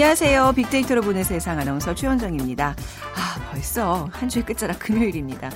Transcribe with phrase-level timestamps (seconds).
[0.00, 0.54] 안녕하세요.
[0.56, 2.74] 빅데이터로 보는 세상 아나운서 최원정입니다.
[3.14, 5.50] 아, 벌써 한 주의 끝자락 금요일입니다.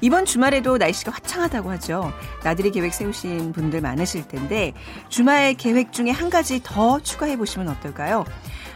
[0.00, 2.12] 이번 주말에도 날씨가 화창하다고 하죠.
[2.44, 4.72] 나들이 계획 세우신 분들 많으실 텐데
[5.08, 8.24] 주말 계획 중에 한 가지 더 추가해 보시면 어떨까요?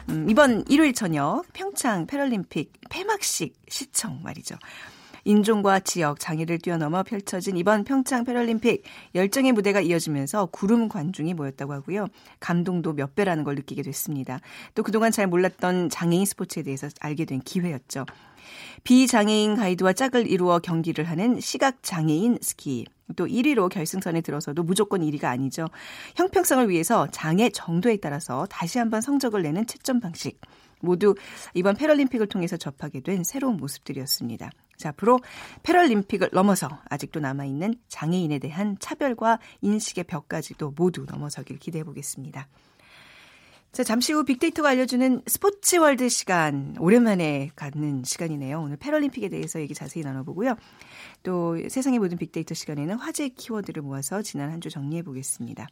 [0.08, 4.56] 음, 이번 일요일 저녁 평창 패럴림픽 폐막식 시청 말이죠.
[5.24, 8.82] 인종과 지역, 장애를 뛰어넘어 펼쳐진 이번 평창 패럴림픽
[9.14, 12.06] 열정의 무대가 이어지면서 구름 관중이 모였다고 하고요.
[12.40, 14.40] 감동도 몇 배라는 걸 느끼게 됐습니다.
[14.74, 18.06] 또 그동안 잘 몰랐던 장애인 스포츠에 대해서 알게 된 기회였죠.
[18.84, 22.84] 비장애인 가이드와 짝을 이루어 경기를 하는 시각장애인 스키.
[23.14, 25.68] 또 1위로 결승선에 들어서도 무조건 1위가 아니죠.
[26.16, 30.40] 형평성을 위해서 장애 정도에 따라서 다시 한번 성적을 내는 채점 방식.
[30.80, 31.14] 모두
[31.54, 34.50] 이번 패럴림픽을 통해서 접하게 된 새로운 모습들이었습니다.
[34.76, 35.20] 자, 앞으로
[35.62, 42.48] 패럴림픽을 넘어서 아직도 남아있는 장애인에 대한 차별과 인식의 벽까지도 모두 넘어서길 기대해 보겠습니다.
[43.72, 46.76] 자, 잠시 후 빅데이터가 알려주는 스포츠 월드 시간.
[46.78, 48.60] 오랜만에 갖는 시간이네요.
[48.60, 50.56] 오늘 패럴림픽에 대해서 얘기 자세히 나눠보고요.
[51.22, 55.68] 또 세상의 모든 빅데이터 시간에는 화제 키워드를 모아서 지난 한 주 정리해 보겠습니다.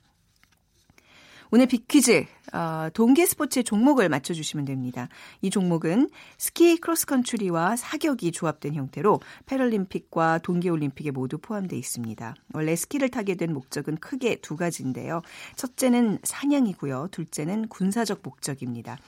[1.52, 5.08] 오늘 빅퀴즈 어, 동계 스포츠의 종목을 맞춰주시면 됩니다.
[5.42, 12.34] 이 종목은 스키 크로스컨트리와 사격이 조합된 형태로 패럴림픽과 동계올림픽에 모두 포함되어 있습니다.
[12.54, 15.22] 원래 스키를 타게 된 목적은 크게 두 가지인데요.
[15.56, 17.08] 첫째는 사냥이고요.
[17.10, 18.98] 둘째는 군사적 목적입니다.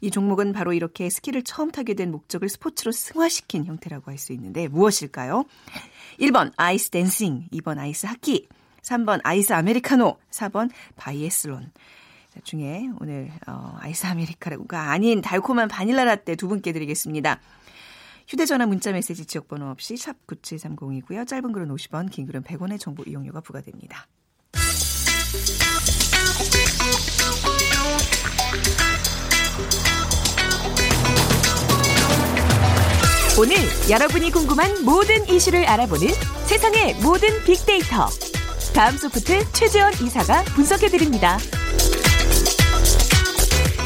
[0.00, 4.68] 이 종목은 바로 이렇게 스키를 처음 타게 된 목적을 스포츠로 승화시킨 형태라고 할 수 있는데
[4.68, 5.44] 무엇일까요?
[6.20, 8.48] 1번 아이스 댄싱, 2번 아이스 하키,
[8.84, 11.72] 3번 아이스 아메리카노, 4번 바이애슬론.
[12.42, 17.40] 중에 오늘 어, 아이스 아메리카노가 아닌 달콤한 바닐라 라떼 두 분께 드리겠습니다.
[18.26, 21.26] 휴대전화 문자메시지 지역번호 없이 샵 9730이고요.
[21.26, 24.06] 짧은 글은 50원, 긴 글은 100원의 정보 이용료가 부과됩니다.
[33.36, 33.56] 오늘
[33.90, 36.08] 여러분이 궁금한 모든 이슈를 알아보는
[36.46, 38.08] 세상의 모든 빅데이터.
[38.74, 41.38] 다음 소프트 최재원 이사가 분석해드립니다.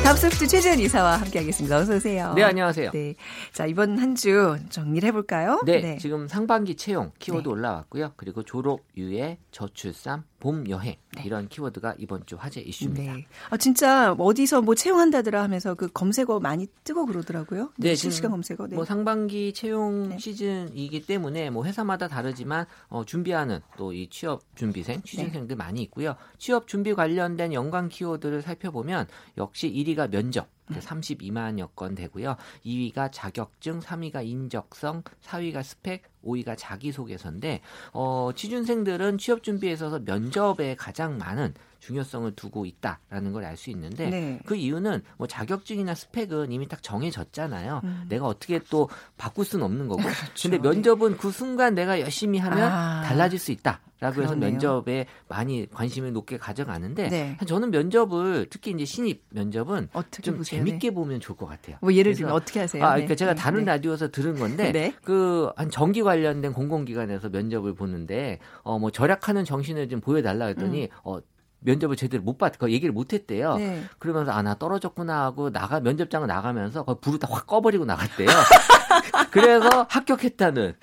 [0.02, 1.76] 다음 소프트 최재현 이사와 함께하겠습니다.
[1.76, 2.32] 어서 오세요.
[2.34, 2.92] 네, 안녕하세요.
[2.92, 3.14] 네,
[3.52, 5.60] 자 이번 한 주 정리를 해볼까요?
[5.66, 7.50] 네, 네, 지금 상반기 채용 키워드 네.
[7.50, 8.12] 올라왔고요.
[8.16, 11.22] 그리고 졸업, 유예, 저출산, 봄 여행 네.
[11.24, 13.12] 이런 키워드가 이번 주 화제 이슈입니다.
[13.14, 13.26] 네.
[13.50, 17.72] 아 진짜 어디서 뭐 채용한다더라 하면서 그 검색어 많이 뜨고 그러더라고요.
[17.76, 18.68] 네, 실시간 검색어.
[18.68, 18.76] 네.
[18.76, 20.18] 뭐 상반기 채용 네.
[20.18, 25.54] 시즌이기 때문에 뭐 회사마다 다르지만 어, 준비하는 또 이 취업 준비생, 취준생들 네.
[25.56, 26.14] 많이 있고요.
[26.38, 29.06] 취업 준비 관련된 연관 키워드를 살펴보면
[29.36, 32.36] 역시 1위가 면접, 32만여 건 되고요.
[32.64, 37.60] 2위가 자격증, 3위가 인적성, 4위가 스펙, 5위가 자기소개서인데
[37.92, 41.54] 어, 취준생들은 취업 준비에 있어서 면접에 가장 많은
[41.92, 44.40] 중요성을 두고 있다라는 걸 알 수 있는데 네.
[44.44, 47.80] 그 이유는 뭐 자격증이나 스펙은 이미 딱 정해졌잖아요.
[47.82, 48.04] 음.
[48.08, 50.02] 내가 어떻게 또 바꿀 수는 없는 거고.
[50.02, 50.50] 그렇죠.
[50.50, 53.02] 근데 면접은 그 순간 내가 열심히 하면 아.
[53.06, 53.80] 달라질 수 있다.
[54.00, 57.36] 라고 해서 면접에 많이 관심을 높게 가져가는데 네.
[57.44, 59.88] 저는 면접을 특히 이제 신입 면접은
[60.22, 60.60] 좀 보세요?
[60.64, 60.94] 재밌게 네.
[60.94, 61.78] 보면 좋을 것 같아요.
[61.80, 62.84] 뭐 예를 들면 어떻게 하세요?
[62.84, 63.16] 아, 그러니까 네.
[63.16, 63.72] 제가 다른 네.
[63.72, 64.94] 라디오에서 들은 건데 네.
[65.02, 70.88] 그한 전기 관련된 공공기관에서 면접을 보는데 어 뭐 절약하는 정신을 좀 보여달라 했더니 음.
[71.02, 71.18] 어
[71.60, 73.56] 면접을 제대로 못 받, 그 얘기를 못 했대요.
[73.56, 73.82] 네.
[73.98, 78.26] 그러면서 아, 나 떨어졌구나 하고 나가, 면접장을 나가면서 그 불을 다 확 꺼버리고 나갔대요.
[79.30, 80.74] 그래서 합격했다는.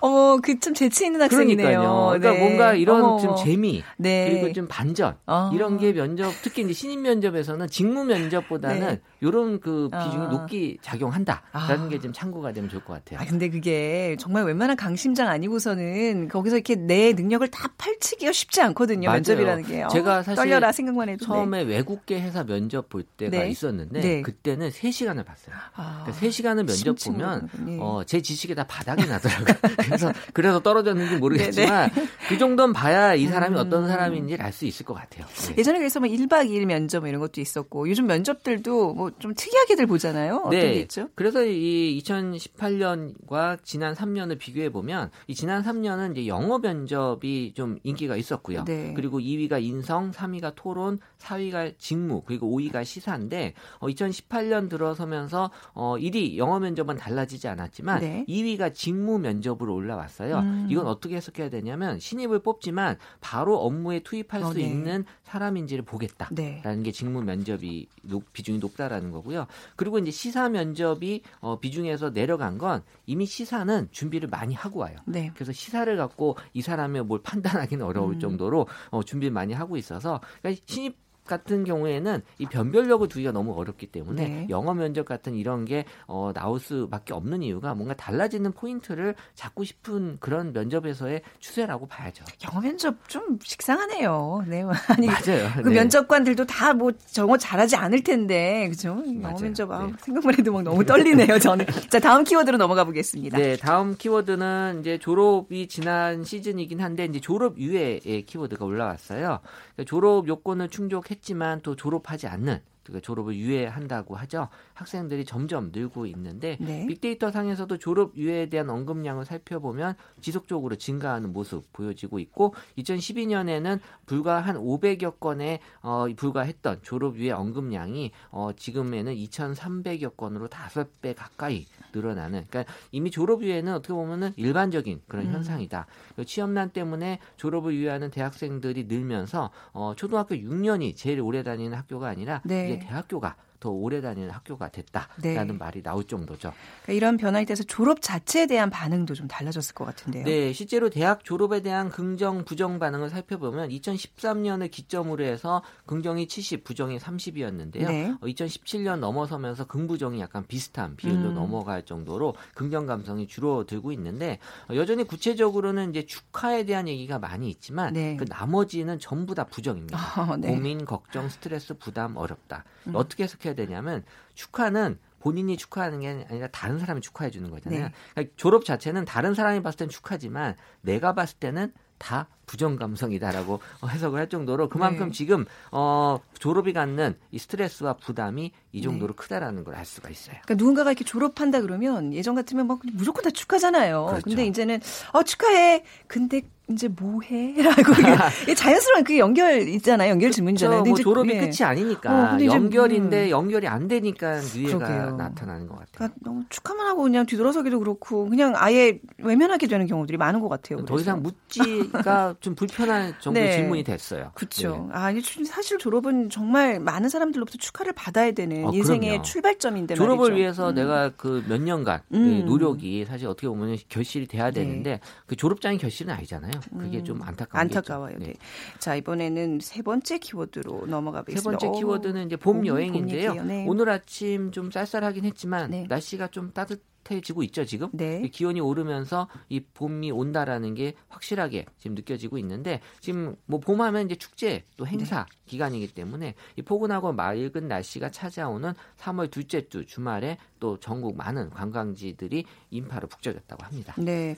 [0.00, 1.66] 어머, 그 좀 재치 있는 학생이네요.
[1.80, 2.06] 그러니까요.
[2.20, 2.38] 그러니까 네.
[2.38, 3.18] 뭔가 이런 어머.
[3.18, 4.30] 좀 재미, 네.
[4.30, 5.50] 그리고 좀 반전, 어.
[5.52, 9.00] 이런 게 면접, 특히 이제 신입 면접에서는 직무 면접보다는 네.
[9.20, 10.28] 이런 그 비중이 어.
[10.28, 11.88] 높게 작용한다라는 아.
[11.88, 13.20] 게좀 참고가 되면 좋을 것 같아요.
[13.20, 19.06] 아, 근데 그게 정말 웬만한 강심장 아니고서는 거기서 이렇게 내 능력을 다 펼치기가 쉽지 않거든요.
[19.08, 19.16] 맞아요.
[19.16, 19.88] 면접이라는 게요.
[19.92, 21.70] 제가 사실 떨려라 생각만 해도 처음에 네.
[21.76, 23.48] 외국계 회사 면접 볼 때가 네.
[23.50, 24.22] 있었는데 네.
[24.22, 25.54] 그때는 3시간을 봤어요.
[25.74, 27.48] 아, 그러니까 3시간을 면접 보면
[27.80, 29.54] 어, 제 지식이 다 바닥이 나더라고요.
[29.78, 31.90] 그래서 그래서 떨어졌는지 모르겠지만
[32.28, 33.60] 그 정도는 봐야 이 사람이 음.
[33.60, 35.24] 어떤 사람인지 알 수 있을 것 같아요.
[35.48, 35.54] 네.
[35.56, 39.86] 예전에 그래서 뭐 1박 2일 면접 뭐 이런 것도 있었고 요즘 면접들도 뭐 좀 특이하게들
[39.86, 40.36] 보잖아요.
[40.38, 40.72] 어떤 네.
[40.72, 41.08] 게 있죠?
[41.14, 48.16] 그래서 이 2018년과 지난 3년을 비교해 보면 이 지난 3년은 이제 영어 면접이 좀 인기가
[48.16, 48.64] 있었고요.
[48.64, 48.92] 네.
[48.94, 56.36] 그리고 2위가 인성, 3위가 토론, 4위가 직무, 그리고 5위가 시사인데 어, 2018년 들어서면서 어, 1위
[56.36, 58.24] 영어 면접은 달라지지 않았지만 네.
[58.28, 60.38] 2위가 직무 면접으로 올라왔어요.
[60.38, 60.66] 음.
[60.70, 64.62] 이건 어떻게 해석해야 되냐면 신입을 뽑지만 바로 업무에 투입할 어, 수 네.
[64.62, 66.82] 있는 사람인지를 보겠다라는 네.
[66.82, 69.46] 게 직무 면접이 높, 비중이 높다라는 거고요.
[69.76, 74.96] 그리고 이제 시사 면접이 어, 비중에서 내려간 건 이미 시사는 준비를 많이 하고 와요.
[75.06, 75.30] 네.
[75.34, 78.20] 그래서 시사를 갖고 이 사람의 뭘 판단하기는 어려울 음.
[78.20, 80.01] 정도로 어, 준비를 많이 하고 있어서
[80.40, 80.96] 그러니까 신입
[81.26, 84.46] 같은 경우에는 이 변별력을 두기가 너무 어렵기 때문에 네.
[84.50, 90.16] 영어 면접 같은 이런 게 어, 나올 수밖에 없는 이유가 뭔가 달라지는 포인트를 잡고 싶은
[90.20, 92.24] 그런 면접에서의 추세라고 봐야죠.
[92.48, 94.44] 영어 면접 좀 식상하네요.
[94.46, 95.48] 네, 아니 맞아요.
[95.62, 95.74] 그 네.
[95.76, 99.02] 면접관들도 다 뭐 정어 잘하지 않을 텐데 그죠?
[99.22, 99.38] 영어.
[99.38, 99.92] 면접 아, 네.
[100.00, 101.38] 생각만 해도 막 너무 떨리네요.
[101.38, 103.36] 저는 자 다음 키워드로 넘어가 보겠습니다.
[103.36, 109.40] 네, 다음 키워드는 이제 졸업이 지난 시즌이긴 한데 이제 졸업 이외의 키워드가 올라왔어요.
[109.74, 112.60] 그러니까 졸업 요건을 충족 했지만 또 졸업하지 않는
[113.02, 114.48] 졸업을 유예한다고 하죠.
[114.74, 116.86] 학생들이 점점 늘고 있는데 네.
[116.86, 124.56] 빅데이터 상에서도 졸업 유예에 대한 언급량을 살펴보면 지속적으로 증가하는 모습 보여지고 있고 2012년에는 불과 한
[124.56, 132.72] 500여 건에 어, 불과했던 졸업 유예 언급량이 어, 지금에는 2,300여 건으로 5배 가까이 늘어나는 그러니까
[132.90, 135.32] 이미 졸업 유예는 어떻게 보면은 일반적인 그런 음.
[135.32, 135.86] 현상이다.
[136.26, 142.71] 취업난 때문에 졸업을 유예하는 대학생들이 늘면서 어, 초등학교 6년이 제일 오래 다니는 학교가 아니라 네.
[142.72, 145.52] 이제 대학교가 더 오래 다니는 학교가 됐다라는 네.
[145.52, 146.52] 말이 나올 정도죠.
[146.82, 150.24] 그러니까 이런 변화에 대해서 졸업 자체에 대한 반응도 좀 달라졌을 것 같은데요.
[150.24, 156.98] 네, 실제로 대학 졸업에 대한 긍정, 부정 반응을 살펴보면 2013년을 기점으로 해서 긍정이 70, 부정이
[156.98, 157.86] 30이었는데요.
[157.86, 158.14] 네.
[158.20, 161.34] 2017년 넘어서면서 긍부정이 약간 비슷한 비율로 음.
[161.34, 167.92] 넘어갈 정도로 긍정 감성이 줄어들고 있는데 어, 여전히 구체적으로는 이제 축하에 대한 얘기가 많이 있지만
[167.92, 168.16] 네.
[168.16, 169.98] 그 나머지는 전부 다 부정입니다.
[170.20, 170.48] 어, 네.
[170.48, 172.64] 고민, 걱정, 스트레스, 부담, 어렵다.
[172.88, 172.96] 음.
[172.96, 174.04] 어떻게 해석해 야 되냐면
[174.34, 177.84] 축하는 본인이 축하하는 게 아니라 다른 사람이 축하해 주는 거잖아요.
[177.86, 177.92] 네.
[178.14, 184.18] 그러니까 졸업 자체는 다른 사람이 봤을 땐 축하지만 내가 봤을 때는 다 부정 감성이다라고 해석을
[184.18, 185.12] 할 정도로 그만큼 네.
[185.12, 190.34] 지금 어 졸업이 갖는 이 스트레스와 부담이 이 정도로 크다라는 걸 알 수가 있어요.
[190.42, 194.06] 그러니까 누군가가 이렇게 졸업한다 그러면 예전 같으면 막 무조건 다 축하잖아요.
[194.06, 194.24] 그렇죠.
[194.24, 194.80] 근데 이제는
[195.12, 195.84] 어 축하해.
[196.08, 197.54] 근데 이제 뭐해?
[197.62, 197.92] 라고
[198.56, 200.10] 자연스러운 그 연결 있잖아요.
[200.10, 200.78] 연결 질문이잖아요.
[200.78, 201.40] 뭐 근데 이제 졸업이 예.
[201.40, 203.30] 끝이 아니니까 어, 연결인데 음.
[203.30, 205.16] 연결이 안 되니까 유예가 그러게요.
[205.16, 205.90] 나타나는 것 같아요.
[205.94, 210.78] 그러니까 너무 축하만 하고 그냥 뒤돌아서기도 그렇고 그냥 아예 외면하게 되는 경우들이 많은 것 같아요.
[210.78, 211.02] 더 그래서.
[211.02, 213.52] 이상 묻지가 좀 불편한 정도 의 네.
[213.56, 214.30] 질문이 됐어요.
[214.34, 214.88] 그렇죠.
[214.92, 214.98] 네.
[214.98, 215.12] 아,
[215.46, 219.22] 사실 졸업은 정말 많은 사람들로부터 축하를 받아야 되는 아, 인생의 그럼요.
[219.22, 220.36] 출발점인데 졸업을 말이죠.
[220.40, 220.74] 위해서 음.
[220.74, 222.24] 내가 그 몇 년간 음.
[222.28, 224.60] 의 노력이 사실 어떻게 보면 결실이 돼야 네.
[224.62, 226.52] 되는데 그 졸업장이 결실은 아니잖아요.
[226.70, 227.04] 그게 음.
[227.04, 228.18] 좀 안타까운 안타까워요.
[228.18, 228.30] 게 네.
[228.30, 228.40] 있죠.
[228.78, 231.50] 자 이번에는 세 번째 키워드로 넘어가 세 보겠습니다.
[231.58, 233.34] 번째 어, 키워드는 이제 봄 봄, 여행인데요.
[233.34, 233.46] 봄.
[233.48, 233.64] 네.
[233.68, 235.86] 오늘 아침 좀 쌀쌀하긴 했지만 네.
[235.88, 237.88] 날씨가 좀 따뜻 해지고 있죠 지금.
[237.92, 238.22] 네.
[238.28, 244.64] 기온이 오르면서 이 봄이 온다라는 게 확실하게 지금 느껴지고 있는데 지금 뭐 봄하면 이제 축제
[244.76, 245.36] 또 행사 네.
[245.46, 252.44] 기간이기 때문에 이 포근하고 맑은 날씨가 찾아오는 3월 둘째 주 주말에 또 전국 많은 관광지들이
[252.70, 253.94] 인파로 북적였다고 합니다.
[253.98, 254.36] 네.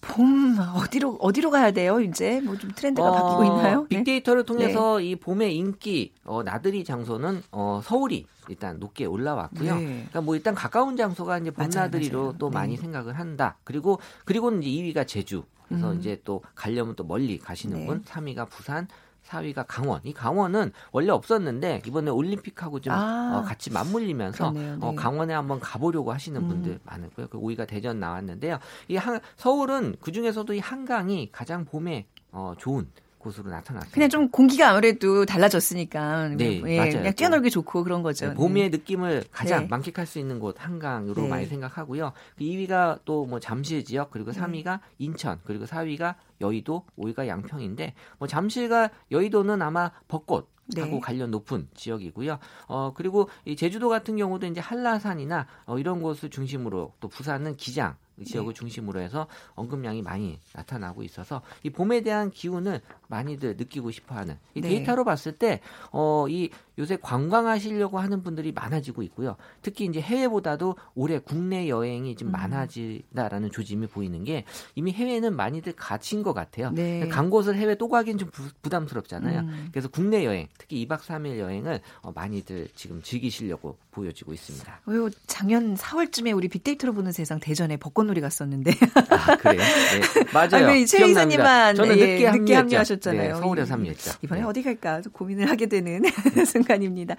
[0.00, 1.98] 봄 어디로 어디로 가야 돼요?
[2.00, 3.86] 이제 뭐 좀 트렌드가 바뀌고 있나요?
[3.90, 3.96] 네.
[3.96, 9.76] 빅데이터를 통해서 이 봄의 인기 어, 나들이 장소는 어, 서울이 일단 높게 올라왔고요.
[9.76, 9.84] 네.
[9.84, 12.34] 그러니까 뭐 일단 가까운 장소가 이제 맞아요, 봄나들이로 맞아요.
[12.38, 12.54] 또 네.
[12.54, 13.56] 많이 생각을 한다.
[13.64, 15.44] 그리고 그리고는 이제 2위가 제주.
[15.68, 15.98] 그래서 음.
[15.98, 17.86] 이제 또 가려면 또 멀리 가시는 네.
[17.86, 18.02] 분.
[18.02, 18.86] 3위가 부산.
[19.26, 20.00] 4위가 강원.
[20.04, 23.38] 이 강원은 원래 없었는데 이번에 올림픽하고 좀 아.
[23.38, 24.76] 어, 같이 맞물리면서 그러네요.
[24.76, 24.86] 네.
[24.86, 26.48] 어, 강원에 한번 가보려고 하시는 음.
[26.48, 27.28] 분들 많고요.
[27.28, 28.58] 그 5위가 대전 나왔는데요.
[28.88, 32.86] 이 한, 서울은 그 중에서도 이 한강이 가장 봄에 어, 좋은
[33.24, 33.94] 곳으로 나타났습니다.
[33.94, 36.92] 그냥 좀 공기가 아무래도 달라졌으니까 네, 예, 맞아요.
[36.92, 38.28] 그냥 뛰어놀기 좋고 그런 거죠.
[38.28, 39.68] 네, 봄의 느낌을 가장 네.
[39.68, 41.28] 만끽할 수 있는 곳 한강으로 네.
[41.28, 42.12] 많이 생각하고요.
[42.36, 44.40] 그 2위가 또 뭐 잠실 지역 그리고 네.
[44.40, 51.00] 3위가 인천 그리고 4위가 여의도 5위가 양평인데 뭐 잠실과 여의도는 아마 벚꽃 하고 네.
[51.00, 52.38] 관련 높은 지역이고요.
[52.68, 57.96] 어 그리고 이 제주도 같은 경우도 이제 한라산이나 어, 이런 곳을 중심으로 또 부산은 기장
[58.22, 58.58] 지역을 네.
[58.58, 64.68] 중심으로 해서 언급량이 많이 나타나고 있어서 이 봄에 대한 기운을 많이들 느끼고 싶어하는 이 네.
[64.68, 65.60] 데이터로 봤을 때
[65.92, 69.36] 어 이 요새 관광하시려고 하는 분들이 많아지고 있고요.
[69.62, 72.32] 특히 이제 해외보다도 올해 국내 여행이 좀 음.
[72.32, 74.44] 많아지다라는 조짐이 보이는 게
[74.74, 76.70] 이미 해외는 많이들 가신 것 같아요.
[76.70, 77.08] 네.
[77.08, 79.40] 간 곳을 해외 또 가긴 좀 부, 부담스럽잖아요.
[79.40, 79.68] 음.
[79.70, 84.80] 그래서 국내 여행, 특히 2박 3일 여행을 어, 많이들 지금 즐기시려고 보여지고 있습니다.
[84.86, 88.72] 어, 작년 4월쯤에 우리 빅데이터로 보는 세상 대전에 벚꽃 놀이 갔었는데
[89.10, 89.60] 아, 그래요?
[89.60, 90.24] 네.
[90.32, 90.66] 맞아요.
[90.66, 91.42] 아, 왜최 기억납니다.
[91.42, 92.54] 이사님만, 저는 예, 늦게, 늦게.
[92.54, 93.34] 합류하셨잖아요.
[93.34, 94.12] 네, 서울에서 합류했죠.
[94.22, 94.46] 이번에 네.
[94.46, 96.02] 어디 갈까 좀 고민을 하게 되는
[96.46, 97.16] 순간입니다.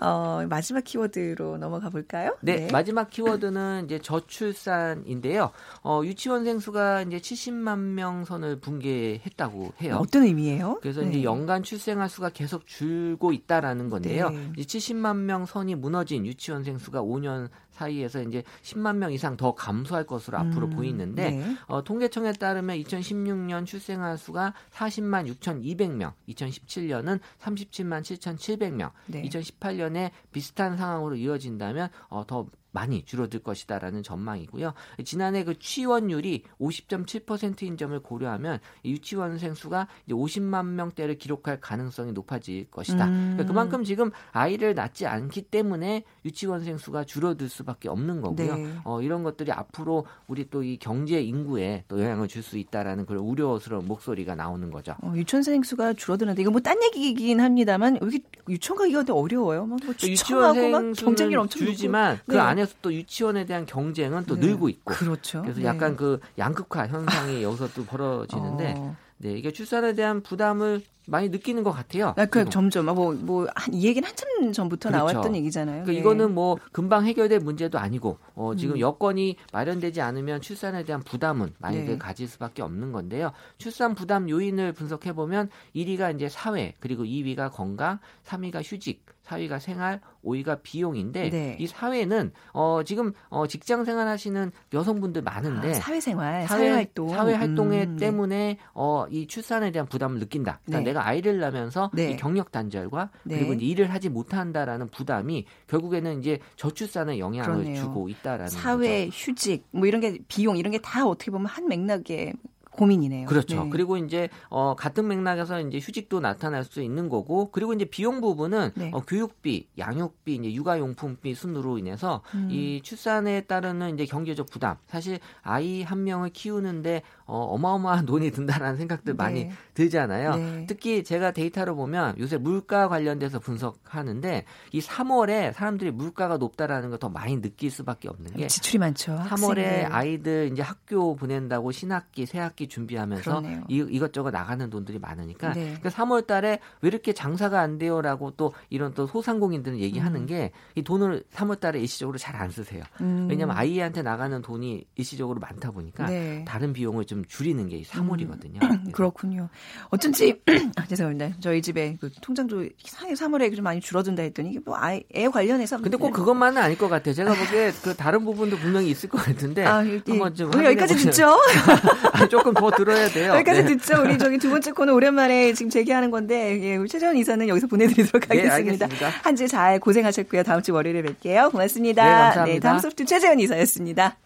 [0.00, 2.36] 어, 마지막 키워드로 넘어가 볼까요?
[2.40, 5.50] 네, 마지막 키워드는 이제 저출산인데요.
[5.82, 9.98] 어, 유치원생 수가 이제 70만 명 선을 붕괴했다고 해요.
[10.00, 10.78] 어떤 의미예요?
[10.82, 11.10] 그래서 네.
[11.10, 14.30] 이제 연간 출생아 수가 계속 줄고 있다라는 건데요.
[14.30, 14.52] 네.
[14.56, 20.04] 이 70만 명 선이 무너진 유치원생 수가 5년 사이에서 이제 10만 명 이상 더 감소할
[20.04, 21.56] 것으로 앞으로 음, 보이는데 네.
[21.66, 29.22] 어, 통계청에 따르면 2016년 출생아 수가 40만 6,200명, 2017년은 37만 7,700명, 네.
[29.22, 32.46] 2018년에 비슷한 상황으로 이어진다면 어, 더
[32.78, 34.72] 많이 줄어들 것이다라는 전망이고요.
[35.04, 42.70] 지난해 그 취원율이 50.7%인 점을 고려하면 이 유치원생 수가 이제 50만 명대를 기록할 가능성이 높아질
[42.70, 43.06] 것이다.
[43.08, 43.34] 음.
[43.34, 48.56] 그러니까 그만큼 지금 아이를 낳지 않기 때문에 유치원생 수가 줄어들 수밖에 없는 거고요.
[48.56, 48.74] 네.
[48.84, 53.22] 어, 이런 것들이 앞으로 우리 또 이 경제 인구에 또 영향을 줄 수 있다라는 그런
[53.24, 54.94] 우려스러운 목소리가 나오는 거죠.
[55.02, 59.66] 어, 유치원생 수가 줄어드는데 이거 뭐 딴 얘기이긴 합니다만 여기 유치원 가기가 어려워요.
[59.66, 62.18] 막뭐 막 유치원생 경쟁률 엄청 줄지만.
[62.26, 62.38] 그 네.
[62.38, 64.46] 안에 서 또 유치원에 대한 경쟁은 또 네.
[64.46, 65.42] 늘고 있고 그렇죠.
[65.42, 65.66] 그래서 네.
[65.66, 68.96] 약간 그 양극화 현상이 여기서 또 벌어지는데 어.
[69.18, 72.14] 네, 이게 출산에 대한 부담을 많이 느끼는 것 같아요.
[72.16, 72.44] 아, 그.
[72.48, 75.12] 점점 뭐뭐이 얘기는 한참 전부터 그렇죠.
[75.12, 75.84] 나왔던 얘기잖아요.
[75.84, 75.98] 그러니까 네.
[75.98, 78.80] 이거는 뭐 금방 해결될 문제도 아니고 어, 지금 음.
[78.80, 81.98] 여건이 마련되지 않으면 출산에 대한 부담은 많이들 네.
[81.98, 83.32] 가질 수밖에 없는 건데요.
[83.56, 90.00] 출산 부담 요인을 분석해 보면 1위가 이제 사회, 그리고 2위가 건강, 3위가 휴직, 4위가 생활,
[90.24, 91.56] 5위가 비용인데 네.
[91.60, 97.84] 이 사회는 어, 지금 어, 직장 생활하시는 여성분들 많은데 아, 사회생활, 사회, 사회활동, 사회 활동에
[97.84, 98.06] 음, 네.
[98.06, 100.60] 때문에 어, 이 출산에 대한 부담을 느낀다.
[100.64, 100.97] 그러니까 네.
[100.98, 102.10] 내가 아이를 낳으면서 네.
[102.12, 103.38] 이 경력 단절과 네.
[103.38, 107.82] 그리고 일을 하지 못한다라는 부담이 결국에는 이제 저출산에 영향을 그러네요.
[107.82, 112.32] 주고 있다라는 사회, 휴직, 뭐 이런 게 비용 이런 게 다 어떻게 보면 한 맥락의
[112.78, 113.26] 고민이네요.
[113.26, 113.64] 그렇죠.
[113.64, 113.70] 네.
[113.70, 118.72] 그리고 이제 어 같은 맥락에서 이제 휴직도 나타날 수 있는 거고 그리고 이제 비용 부분은
[118.74, 118.90] 네.
[118.92, 122.48] 어 교육비, 양육비, 이제 육아용품비 순으로 인해서 음.
[122.50, 124.76] 이 출산에 따르는 이제 경제적 부담.
[124.86, 129.52] 사실 아이 한 명을 키우는데 어 어마어마한 돈이 든다라는 생각들 많이 네.
[129.74, 130.36] 들잖아요.
[130.36, 130.66] 네.
[130.68, 137.08] 특히 제가 데이터로 보면 요새 물가 관련돼서 분석하는데 이 3월에 사람들이 물가가 높다라는 걸 더
[137.08, 139.12] 많이 느낄 수밖에 없는 게 지출이 많죠.
[139.12, 139.92] 3월에 학생들.
[139.92, 143.64] 아이들 이제 학교 보낸다고 신학기, 새학기 준비하면서 그러네요.
[143.68, 145.76] 이, 이것저것 나가는 돈들이 많으니까 네.
[145.78, 151.24] 그러니까 3월 달에 왜 이렇게 장사가 안 돼요라고 또 이런 또 소상공인들은 얘기하는 게이 돈을
[151.32, 152.82] 3월 달에 일시적으로 잘 안 쓰세요.
[153.00, 153.26] 음.
[153.28, 156.44] 왜냐하면 아이한테 나가는 돈이 일시적으로 많다 보니까 네.
[156.46, 158.62] 다른 비용을 좀 줄이는 게 3월이거든요.
[158.62, 159.48] 음, 그렇군요.
[159.90, 160.40] 어쩐지
[160.76, 161.36] 아, 죄송합니다.
[161.40, 165.96] 저희 집에 그 통장도 3월에 좀 많이 줄어든다 했더니 이게 뭐 아이, 애 관련해서 근데
[165.96, 167.14] 꼭 그것만은 아닐 것 같아요.
[167.14, 171.36] 제가 보기에 그 다른 부분도 분명히 있을 것 같은데 아, 예, 한번 좀 여기까지 듣죠.
[172.12, 173.34] 아, 조금 더 들어야 돼요.
[173.34, 173.76] 여기까지 네.
[173.76, 174.02] 듣죠.
[174.02, 178.28] 우리 저기 두 번째 코너 오랜만에 지금 재개하는 건데 예, 우리 최재원 이사는 여기서 보내드리도록
[178.28, 178.86] 네, 하겠습니다.
[178.86, 179.10] 알겠습니다.
[179.22, 180.42] 한주 잘 고생하셨고요.
[180.42, 181.50] 다음 주 월요일에 뵐게요.
[181.50, 182.04] 고맙습니다.
[182.04, 182.68] 네, 감사합니다.
[182.68, 184.16] 다음 소프트 최재원 이사였습니다.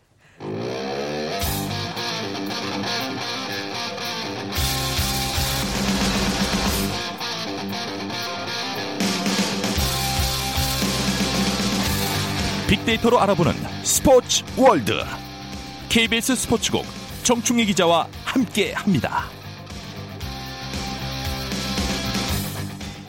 [12.73, 14.95] 빅데이터로 알아보는 스포츠 월드
[15.91, 16.87] KBS 스포츠국
[17.23, 19.25] 정충희 기자와 함께 합니다.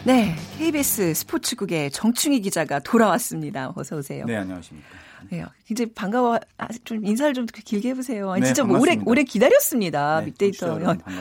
[0.03, 3.71] 네, KBS 스포츠국의 정충희 기자가 돌아왔습니다.
[3.73, 4.25] 어서 오세요.
[4.25, 4.85] 네, 안녕하십니까.
[5.29, 6.37] 네, 이제 반가워.
[6.57, 8.31] 아, 좀 인사를 좀 길게 해보세요.
[8.31, 9.09] 아니, 네, 진짜 뭐 오래 반갑습니다.
[9.09, 10.19] 오래 기다렸습니다.
[10.19, 10.77] 네, 빅데이터.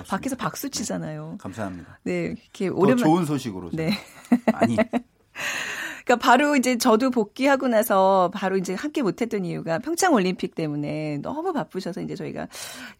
[0.09, 1.37] 밖에서 박수 치잖아요.
[1.39, 2.01] 감사합니다.
[2.03, 3.05] 네, 이렇게 더 오랜만.
[3.05, 3.93] 좋은 소식으로 네.
[4.53, 4.77] 많이
[6.05, 11.53] 그러니까 바로 이제 저도 복귀하고 나서 바로 이제 함께 못했던 이유가 평창 올림픽 때문에 너무
[11.53, 12.49] 바쁘셔서 이제 저희가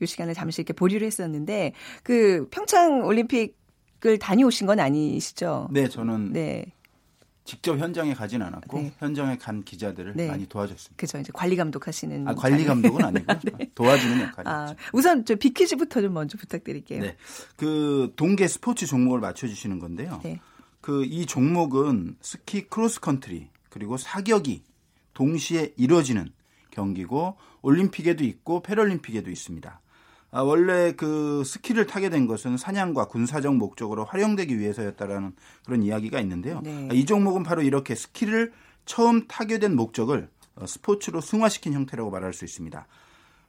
[0.01, 5.69] 이 시간을 잠시 이렇게 보류를 했었는데 그 평창 올림픽을 다녀오신 건 아니시죠?
[5.73, 6.73] 네, 저는 네.
[7.45, 8.93] 직접 현장에 가진 않았고 네.
[8.99, 10.29] 현장에 간 기자들을 네.
[10.29, 10.95] 많이 도와줬습니다.
[10.97, 11.19] 그죠.
[11.19, 12.29] 이제 관리 감독하시는.
[12.29, 13.27] 아, 관리 감독은 아니고
[13.75, 14.51] 도와주는 역할이죠.
[14.51, 17.01] 아, 우선 저 비키즈부터 좀 먼저 부탁드릴게요.
[17.01, 17.17] 네.
[17.57, 20.21] 그 동계 스포츠 종목을 맞춰 주시는 건데요.
[20.83, 21.07] 네.
[21.07, 24.65] 그이 종목은 스키 크로스 컨트리 그리고 사격이
[25.15, 26.31] 동시에 이루어지는
[26.71, 29.81] 경기고 올림픽에도 있고 패럴림픽에도 있습니다.
[30.35, 35.35] 아, 원래 그 스키를 타게 된 것은 사냥과 군사적 목적으로 활용되기 위해서였다라는
[35.65, 36.61] 그런 이야기가 있는데요.
[36.65, 36.89] 네.
[36.91, 38.53] 아, 이 종목은 바로 이렇게 스키를
[38.87, 42.87] 처음 타게 된 목적을 어, 스포츠로 승화시킨 형태라고 말할 수 있습니다.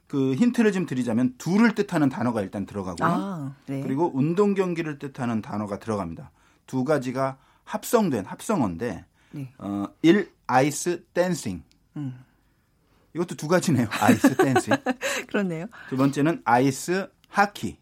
[0.06, 3.08] 그 힌트를 좀 드리자면 둘을 뜻하는 단어가 일단 들어가고요.
[3.08, 3.80] 아, 네.
[3.80, 6.30] 그리고 운동 경기를 뜻하는 단어가 들어갑니다.
[6.66, 9.52] 두 가지가 합성된 합성어인데 네.
[9.58, 10.32] 어, 1.
[10.46, 11.62] 아이스 댄싱.
[11.96, 12.24] 음.
[13.14, 13.86] 이것도 두 가지네요.
[13.90, 14.74] 아이스 댄싱.
[15.28, 15.66] 그렇네요.
[15.88, 17.78] 두 번째는 아이스 하키.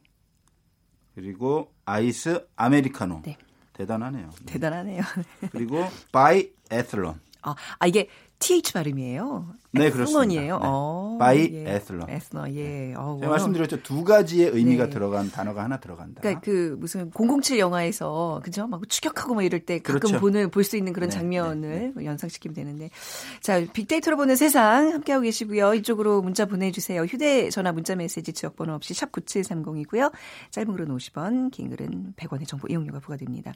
[1.15, 3.23] 그리고 아이스 아메리카노.
[3.25, 3.37] 네.
[3.73, 4.31] 대단하네요.
[4.47, 5.03] 대단하네요.
[5.51, 7.21] 그리고 바이애슬론.
[7.43, 8.09] 아, 아 이게
[8.43, 9.55] TH 발음이에요.
[9.75, 10.43] 네, 그렇습니다.
[10.43, 10.51] 네.
[10.51, 11.75] 어, by 예.
[11.77, 12.11] 에슬론.
[12.11, 12.93] 에슬론, 예.
[12.95, 13.83] 어, 제가 말씀드렸죠.
[13.83, 14.91] 두 가지의 의미가 네.
[14.91, 16.21] 들어간 단어가 하나 들어간다.
[16.21, 18.67] 그러니까 그 무슨 007 영화에서 그죠?
[18.67, 20.21] 막 추격하고 막 이럴 때 가끔 그렇죠.
[20.21, 22.91] 보는 볼 수 있는 그런 네, 장면을 연상시키면 되는데
[23.41, 25.75] 자 빅데이터로 보는 세상 함께하고 계시고요.
[25.75, 27.03] 이쪽으로 문자 보내주세요.
[27.05, 30.13] 휴대전화 문자 메시지 지역번호 없이 샵 9730이고요.
[30.51, 33.55] 짧은 글은 50원, 긴 글은 100원의 정보 이용료가 부과됩니다.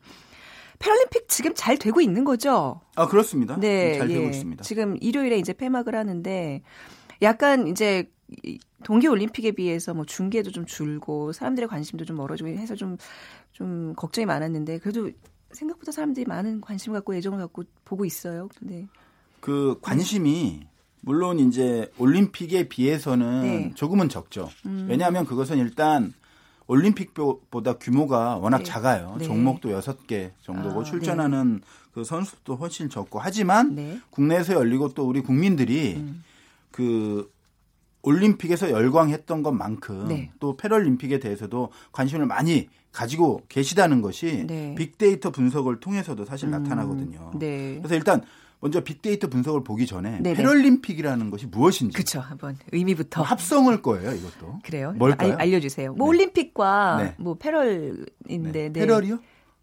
[0.78, 2.80] 패럴림픽 지금 잘 되고 있는 거죠?
[2.94, 3.56] 아, 그렇습니다.
[3.58, 4.28] 네, 잘 되고 예.
[4.28, 4.62] 있습니다.
[4.64, 6.62] 지금 일요일에 이제 폐막을 하는데
[7.22, 8.10] 약간 이제
[8.42, 14.26] 이 동계 올림픽에 비해서 뭐 중계도 좀 줄고 사람들의 관심도 좀 멀어지고 해서 좀좀 걱정이
[14.26, 15.10] 많았는데 그래도
[15.52, 18.48] 생각보다 사람들이 많은 관심 갖고 애정을 갖고 보고 있어요.
[18.58, 18.86] 근데
[19.40, 20.66] 그 관심이
[21.02, 23.64] 물론 이제 올림픽에 비해서는 네.
[23.66, 23.74] 음.
[23.74, 24.50] 조금은 적죠.
[24.88, 26.12] 왜냐하면 그것은 일단
[26.66, 28.64] 올림픽보다 규모가 워낙 네.
[28.64, 29.16] 작아요.
[29.18, 29.24] 네.
[29.24, 31.60] 종목도 여섯 개 정도고 아, 출전하는
[31.92, 34.00] 그 선수도 훨씬 적고 하지만 네.
[34.10, 36.22] 국내에서 열리고 또 우리 국민들이 음.
[36.70, 37.30] 그
[38.02, 40.30] 올림픽에서 열광했던 것만큼 네.
[40.38, 44.74] 또 패럴림픽에 대해서도 관심을 많이 가지고 계시다는 것이 네.
[44.76, 47.32] 빅데이터 분석을 통해서도 사실 음, 나타나거든요.
[47.38, 47.76] 네.
[47.78, 48.22] 그래서 일단
[48.66, 50.34] 먼저 빅데이터 분석을 보기 전에 네네.
[50.34, 54.58] 패럴림픽이라는 것이 무엇인지 그쵸 한번 의미부터 뭐 합성을 거예요, 이것도.
[54.64, 54.92] 그래요.
[54.96, 55.36] 뭘까요?
[55.38, 56.08] 알, 려주세요 뭐 네.
[56.18, 57.14] 올림픽과 네.
[57.18, 58.72] 뭐 패럴인데 네.
[58.72, 59.18] 패럴이요?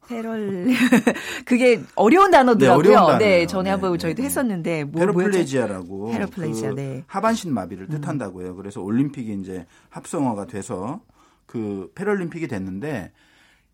[0.08, 0.68] 패럴
[1.46, 2.84] 그게 어려운 단어더라고요.
[2.84, 3.18] 네, 어려운.
[3.20, 4.26] 네, 전에 네, 한번 네, 저희도 네.
[4.26, 6.96] 했었는데 뭐 페로플레지아라고 페로플레지아, 그 네.
[6.98, 7.04] 음.
[7.08, 8.56] 하반신 마비를 뜻한다고 해요.
[8.56, 11.02] 그래서 올림픽이 이제 합성어가 돼서
[11.46, 13.12] 그 패럴림픽이 됐는데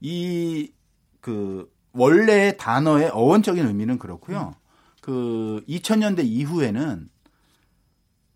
[0.02, 0.72] 이
[1.22, 4.56] 그 원래 단어의 어원적인 의미는 그렇고요.
[5.02, 7.10] 그 2000년대 이후에는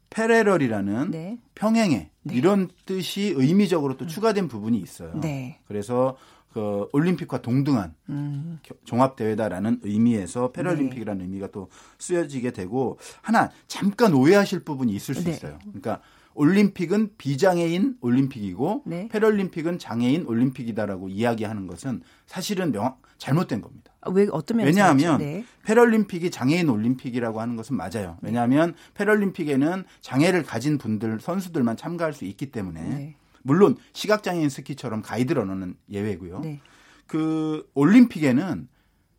[0.09, 1.39] 페레럴이라는 네.
[1.55, 2.35] 평행해 네.
[2.35, 5.13] 이런 뜻이 의미적으로 또 추가된 부분이 있어요.
[5.19, 5.59] 네.
[5.67, 6.15] 그래서
[6.53, 8.59] 그 올림픽과 동등한 음.
[8.85, 15.31] 종합 대회다라는 의미에서 패럴림픽이라는 의미가 또 쓰여지게 되고 하나 잠깐 오해하실 부분이 있을 수 네.
[15.31, 15.57] 있어요.
[15.63, 16.01] 그러니까
[16.35, 19.07] 올림픽은 비장애인 올림픽이고 네.
[19.09, 23.93] 패럴림픽은 장애인 올림픽이다라고 이야기하는 것은 사실은 명 잘못된 겁니다.
[24.01, 25.19] 아, 왜 어떤 면에서 왜냐하면?
[25.19, 25.45] 네.
[25.63, 28.17] 패럴림픽이 장애인 올림픽이라고 하는 것은 맞아요.
[28.21, 33.15] 왜냐하면 패럴림픽에는 장애를 가진 분들 선수들만 참가할 수 있기 때문에 네.
[33.43, 36.39] 물론 시각장애인 스키처럼 가이드 러너는 예외고요.
[36.39, 36.59] 네.
[37.07, 38.67] 그 올림픽에는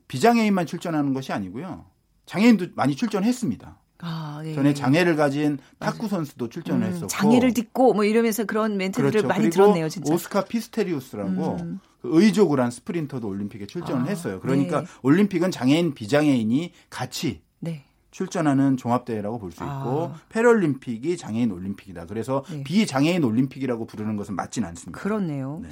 [0.08, 1.86] 비장애인만 출전하는 것이 아니고요.
[2.26, 3.78] 장애인도 많이 출전했습니다.
[3.98, 4.54] 아, 네.
[4.54, 9.28] 전에 장애를 가진 탁구 선수도 출전을 음, 했었고 장애를 딛고 뭐 이러면서 그런 멘트들을 그렇죠.
[9.28, 10.12] 많이 들었네요, 진짜.
[10.12, 11.80] 오스카 피스토리우스라고 음.
[12.02, 14.40] 그 의족을 한 스프린터도 올림픽에 출전을 아, 했어요.
[14.40, 14.86] 그러니까 네.
[15.02, 17.84] 올림픽은 장애인 비장애인이 같이 네.
[18.10, 20.14] 출전하는 종합대회라고 볼 수 있고 아.
[20.28, 22.06] 패럴림픽이 장애인 올림픽이다.
[22.06, 22.62] 그래서 네.
[22.62, 25.00] 비장애인 올림픽이라고 부르는 것은 맞진 않습니다.
[25.00, 25.60] 그렇네요.
[25.62, 25.68] 네.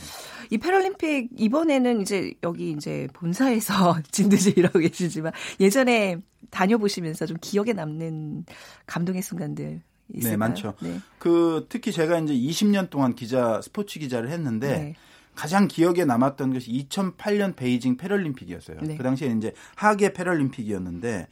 [0.50, 6.16] 이 패럴림픽 이번에는 이제 여기 이제 본사에서 진드지 일하고 계시지만 예전에
[6.52, 8.44] 다녀보시면서 좀 기억에 남는
[8.86, 9.82] 감동의 순간들
[10.14, 10.30] 있을까요?
[10.30, 10.74] 네, 많죠.
[10.80, 11.00] 네.
[11.18, 14.94] 그 특히 제가 이제 20년 동안 기자 스포츠 기자를 했는데 네.
[15.34, 18.80] 가장 기억에 남았던 것이 2008년 베이징 패럴림픽이었어요.
[18.82, 18.96] 네.
[18.96, 21.26] 그 당시에 이제 하계 패럴림픽이었는데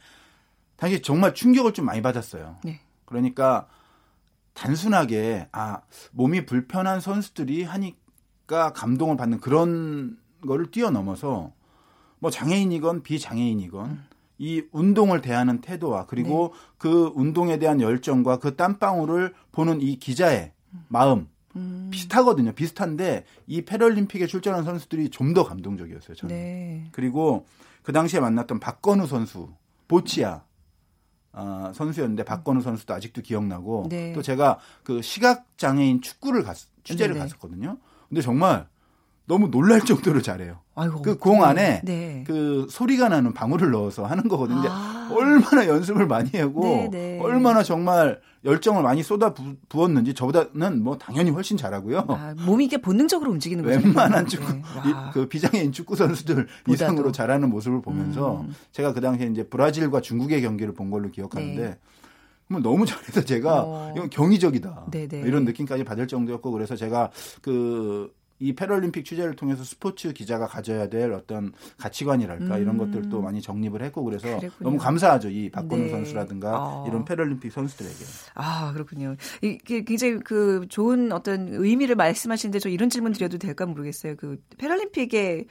[0.75, 2.57] 당시 정말 충격을 좀 많이 받았어요.
[2.63, 2.81] 네.
[3.05, 3.67] 그러니까
[4.53, 5.81] 단순하게 아
[6.11, 11.53] 몸이 불편한 선수들이 하니까 감동을 받는 그런 거를 뛰어넘어서
[12.17, 14.10] 뭐 장애인이건 비장애인이건 음.
[14.41, 16.59] 이 운동을 대하는 태도와 그리고 네.
[16.79, 20.51] 그 운동에 대한 열정과 그 땀방울을 보는 이 기자의
[20.87, 21.89] 마음 음.
[21.91, 22.53] 비슷하거든요.
[22.53, 26.15] 비슷한데 이 패럴림픽에 출전한 선수들이 좀 더 감동적이었어요.
[26.15, 26.35] 저는.
[26.35, 26.87] 네.
[26.91, 27.45] 그리고
[27.83, 29.49] 그 당시에 만났던 박건우 선수,
[29.87, 30.41] 보치아
[31.33, 34.11] 어, 선수였는데 박건우 선수도 아직도 기억나고 네.
[34.13, 37.19] 또 제가 그 시각 장애인 축구를 갔, 취재를 네네.
[37.25, 37.77] 갔었거든요.
[38.09, 38.67] 근데 정말
[39.25, 40.59] 너무 놀랄 정도로 잘해요.
[40.75, 41.01] 아이고.
[41.01, 41.43] 그공 네.
[41.45, 42.23] 안에 네.
[42.27, 44.63] 그 소리가 나는 방울을 넣어서 하는 거거든요.
[44.67, 45.09] 아.
[45.13, 47.19] 얼마나 연습을 많이 하고 네, 네.
[47.21, 52.05] 얼마나 정말 열정을 많이 쏟아 부, 부었는지 저보다는 뭐 당연히 훨씬 잘하고요.
[52.07, 53.77] 아, 몸이 이게 본능적으로 움직이는 거죠.
[53.85, 54.61] 웬만한 축구, 네.
[54.87, 55.11] 이- 와.
[55.13, 56.73] 그 비장애인 축구 선수들 보다도.
[56.73, 58.55] 이상으로 잘하는 모습을 보면서 음.
[58.71, 61.77] 제가 그 당시에 이제 브라질과 중국의 경기를 본 걸로 기억하는데 네.
[62.47, 63.93] 뭐 너무 잘해서 제가 어.
[63.95, 65.21] 이건 경이적이다 네네.
[65.21, 71.13] 이런 느낌까지 받을 정도였고 그래서 제가 그 이 패럴림픽 취재를 통해서 스포츠 기자가 가져야 될
[71.13, 72.77] 어떤 가치관이랄까 이런 음.
[72.79, 74.69] 것들도 많이 정립을 했고 그래서 그랬군요.
[74.69, 75.89] 너무 감사하죠 이 박건우 네.
[75.89, 76.85] 선수라든가 어.
[76.87, 77.95] 이런 패럴림픽 선수들에게.
[78.33, 79.15] 아, 그렇군요.
[79.43, 84.15] 이게 굉장히 그 좋은 어떤 의미를 말씀하시는데 저 이런 질문 드려도 될까 모르겠어요.
[84.15, 85.45] 그 패럴림픽에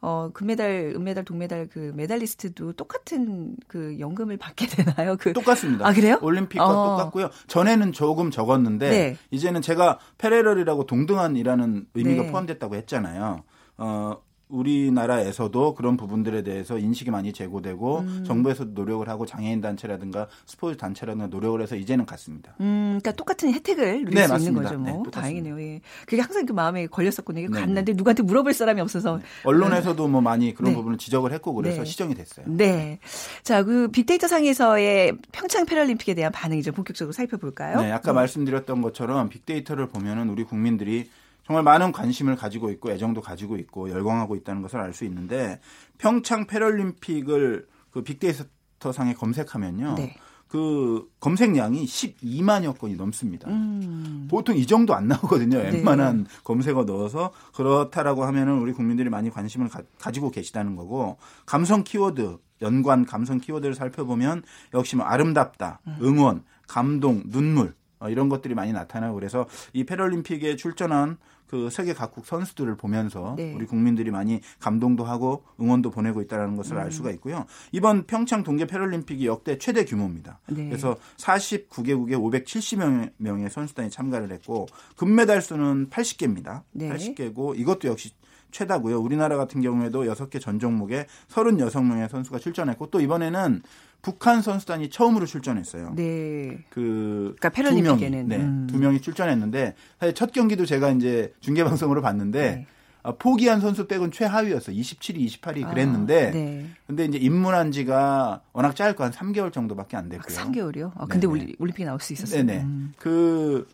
[0.00, 5.16] 어, 금메달, 은메달, 동메달 그 메달리스트도 똑같은 그 연금을 받게 되나요?
[5.18, 5.86] 그 똑같습니다.
[5.86, 6.18] 아, 그래요?
[6.22, 6.96] 올림픽과 어.
[6.96, 7.30] 똑같고요.
[7.48, 9.16] 전에는 조금 적었는데 네.
[9.30, 12.30] 이제는 제가 페레럴이라고 동등한이라는 의미가 네.
[12.30, 13.42] 포함됐다고 했잖아요.
[13.78, 14.16] 어
[14.48, 18.24] 우리나라에서도 그런 부분들에 대해서 인식이 많이 제고되고 음.
[18.26, 22.54] 정부에서도 노력을 하고 장애인 단체라든가 스포츠 단체라든가 노력을 해서 이제는 갔습니다.
[22.60, 24.60] 음, 그러니까 똑같은 혜택을 누릴 네, 수 맞습니다.
[24.60, 24.78] 있는 거죠.
[24.78, 25.60] 뭐 네, 다행이네요.
[25.60, 25.80] 예.
[26.06, 27.48] 그게 항상 그 마음에 걸렸었거든요.
[27.48, 27.60] 네, 네.
[27.60, 29.22] 갔는데 누구한테 물어볼 사람이 없어서 네.
[29.44, 30.76] 언론에서도 뭐 많이 그런 네.
[30.76, 32.46] 부분을 지적을 했고 그래서 시정이 됐어요.
[32.48, 32.98] 네.
[33.42, 37.80] 자, 그 빅데이터 상에서의 평창 패럴림픽에 대한 반응 이제 본격적으로 살펴볼까요?
[37.80, 41.10] 네, 아까 말씀드렸던 것처럼 빅데이터를 보면은 우리 국민들이
[41.48, 45.60] 정말 많은 관심을 가지고 있고 애정도 가지고 있고 열광하고 있다는 것을 알 수 있는데
[45.96, 49.94] 평창 패럴림픽을 그 빅데이터 상에 검색하면요.
[49.96, 50.14] 네.
[50.46, 53.48] 그 검색량이 12만여 건이 넘습니다.
[53.48, 54.28] 음.
[54.30, 55.56] 보통 이 정도 안 나오거든요.
[55.56, 55.70] 네.
[55.70, 56.30] 웬만한 네.
[56.44, 63.06] 검색어 넣어서 그렇다라고 하면은 우리 국민들이 많이 관심을 가, 지고 계시다는 거고 감성 키워드 연관
[63.06, 64.42] 감성 키워드를 살펴보면
[64.74, 65.96] 역시 뭐 아름답다, 음.
[66.02, 72.26] 응원, 감동, 눈물 어, 이런 것들이 많이 나타나고 그래서 이 패럴림픽에 출전한 그 세계 각국
[72.26, 73.54] 선수들을 보면서 네.
[73.54, 76.82] 우리 국민들이 많이 감동도 하고 응원도 보내고 있다는 것을 음.
[76.82, 77.46] 알 수가 있고요.
[77.72, 80.40] 이번 평창 동계 패럴림픽이 역대 최대 규모입니다.
[80.48, 80.68] 네.
[80.68, 86.62] 그래서 49개국에 570명의 선수단이 참가를 했고 금메달 수는 80개입니다.
[86.72, 86.90] 네.
[86.90, 88.12] 80개고 이것도 역시
[88.50, 88.98] 최다고요.
[89.00, 93.62] 우리나라 같은 경우에도 6개 전 종목에 36명의 선수가 출전했고 또 이번에는
[94.02, 95.92] 북한 선수단이 처음으로 출전했어요.
[95.96, 96.64] 네.
[96.70, 98.66] 그 그러니까 패럴림픽에는 네, 음.
[98.70, 102.66] 두 명이 출전했는데 사실 첫 경기도 제가 이제 중계 방송으로 봤는데 네.
[103.02, 104.72] 아, 포기한 선수 빼곤 최하위였어.
[104.72, 106.70] 27위, 28위 아, 그랬는데 아, 네.
[106.86, 110.38] 근데 이제 입문한 지가 워낙 짧고 한 3개월 정도밖에 안 됐고요.
[110.38, 110.92] 아, 3개월이요?
[110.96, 111.54] 아, 근데 네네.
[111.58, 112.44] 올림픽에 나올 수 있었어요.
[112.44, 112.62] 네네.
[112.62, 112.92] 음.
[112.98, 113.66] 그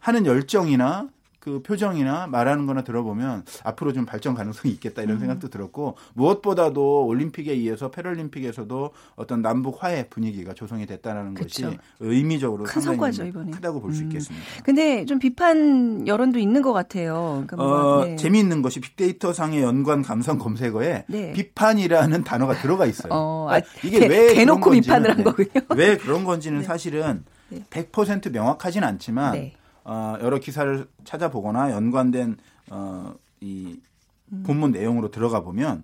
[0.00, 1.08] 하는 열정이나
[1.40, 5.20] 그 표정이나 말하는 거나 들어보면 앞으로 좀 발전 가능성이 있겠다 이런 음.
[5.20, 11.64] 생각도 들었고 무엇보다도 올림픽에 의해서 패럴림픽에서도 어떤 남북 화해 분위기가 조성이 됐다는 것이
[12.00, 14.06] 의미적으로 큰 성과죠 이번에 크다고 볼수 음.
[14.08, 14.44] 있겠습니다.
[14.64, 17.44] 근데 좀 비판 여론도 있는 것 같아요.
[17.46, 18.16] 그러니까 어, 네.
[18.16, 21.32] 재미있는 것이 빅데이터 상의 연관 감성 검색어에 네.
[21.32, 23.12] 비판이라는 단어가 들어가 있어요.
[23.12, 25.48] 어, 그러니까 이게 대, 왜 대놓고 비판을 한 거군요.
[25.76, 26.64] 왜 그런 건지는 네.
[26.64, 27.24] 사실은
[27.70, 29.52] 100% 명확하진 않지만 네.
[29.88, 32.36] 어, 여러 기사를 찾아보거나 연관된
[32.70, 33.80] 어, 이
[34.44, 35.82] 본문 내용으로 들어가 보면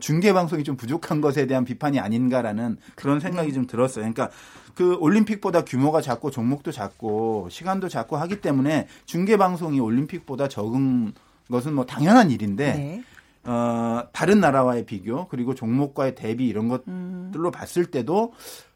[0.00, 3.54] 중계 방송이 좀 부족한 것에 대한 비판이 아닌가라는 그런 생각이 네.
[3.54, 4.10] 좀 들었어요.
[4.10, 4.30] 그러니까
[4.74, 11.12] 그 올림픽보다 규모가 작고 종목도 작고 시간도 작고 하기 때문에 중계 방송이 올림픽보다 적은
[11.50, 13.04] 것은 뭐 당연한 일인데 네.
[13.44, 17.52] 어, 다른 나라와의 비교 그리고 종목과의 대비 이런 것들로 음.
[17.52, 18.32] 봤을 때도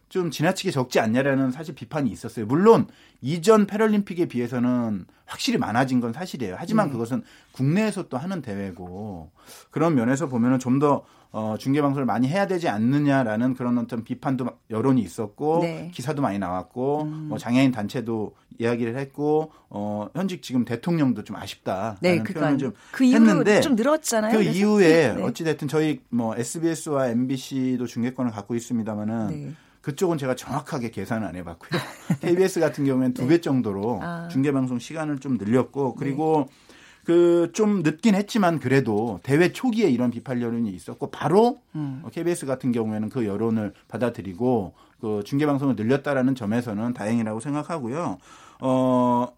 [0.08, 2.46] 좀 지나치게 적지 않냐라는 사실 비판이 있었어요.
[2.46, 2.86] 물론
[3.20, 6.54] 이전 패럴림픽에 비해서는 확실히 많아진 건 사실이에요.
[6.58, 6.92] 하지만 네.
[6.92, 9.30] 그것은 국내에서 또 하는 대회고
[9.70, 14.46] 그런 면에서 보면은 좀 더 어, 중계 방송을 많이 해야 되지 않느냐라는 그런 어떤 비판도
[14.70, 15.90] 여론이 있었고 네.
[15.92, 17.26] 기사도 많이 나왔고 음.
[17.28, 23.04] 뭐 장애인 단체도 이야기를 했고 어, 현직 지금 대통령도 좀 아쉽다라는 네, 표현을 좀 그
[23.04, 24.32] 했는데 좀 늘었잖아요.
[24.32, 24.58] 그 그래서?
[24.58, 25.22] 이후에 네.
[25.22, 29.52] 어찌 됐든 저희 뭐 SBS와 MBC도 중계권을 갖고 있습니다마는 네.
[29.86, 31.80] 그쪽은 제가 정확하게 계산을 안 해봤고요.
[32.20, 33.40] KBS 같은 경우에는 두배 네.
[33.40, 34.26] 정도로 아.
[34.26, 37.04] 중계방송 시간을 좀 늘렸고 그리고 네.
[37.04, 42.02] 그좀 늦긴 했지만 그래도 대회 초기에 이런 비판 여론이 있었고 바로 음.
[42.10, 48.18] KBS 같은 경우에는 그 여론을 받아들이고 그 중계 방송을 늘렸다라는 점에서는 다행이라고 생각하고요.
[48.62, 49.28] 어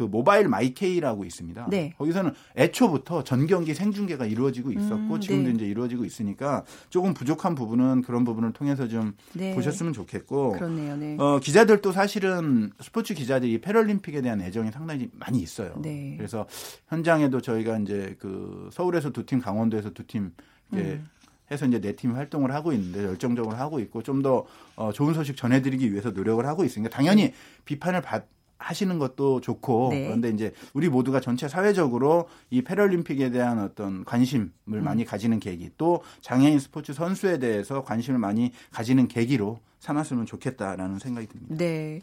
[0.00, 1.66] 그 모바일 마이케이라고 있습니다.
[1.68, 1.92] 네.
[1.98, 5.54] 거기서는 애초부터 전 경기 생중계가 이루어지고 있었고 음, 지금도 네.
[5.56, 9.54] 이제 이루어지고 있으니까 조금 부족한 부분은 그런 부분을 통해서 좀 네.
[9.54, 10.52] 보셨으면 좋겠고.
[10.52, 10.96] 그렇네요.
[10.96, 11.16] 네.
[11.18, 15.74] 어, 기자들도 사실은 스포츠 기자들이 패럴림픽에 대한 애정이 상당히 많이 있어요.
[15.82, 16.14] 네.
[16.16, 16.46] 그래서
[16.88, 20.32] 현장에도 저희가 이제 그 서울에서 두 팀, 강원도에서 두팀
[20.72, 21.06] 이제 음.
[21.50, 25.92] 해서 이제 네 팀이 활동을 하고 있는데 열정적으로 하고 있고 좀더 어, 좋은 소식 전해드리기
[25.92, 27.32] 위해서 노력을 하고 있으니까 당연히 음.
[27.66, 28.26] 비판을 받
[28.60, 30.04] 하시는 것도 좋고 네.
[30.04, 34.84] 그런데 이제 우리 모두가 전체 사회적으로 이 패럴림픽에 대한 어떤 관심을 음.
[34.84, 41.26] 많이 가지는 계기 또 장애인 스포츠 선수에 대해서 관심을 많이 가지는 계기로 삼았으면 좋겠다라는 생각이
[41.26, 41.54] 듭니다.
[41.56, 42.02] 네.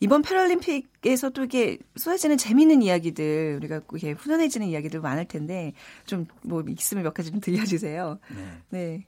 [0.00, 5.74] 이번 패럴림픽에서 또 이게 쏟아지는 재미있는 이야기들, 우리가 이게 훈훈해지는 이야기들 많을 텐데,
[6.06, 8.18] 좀 뭐 있으면 몇 가지 좀 들려주세요.
[8.34, 8.60] 네.
[8.70, 9.06] 네.